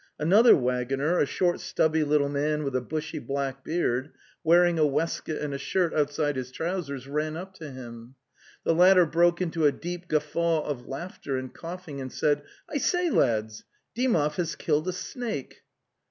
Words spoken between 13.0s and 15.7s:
lads, Dymov has killed a snake!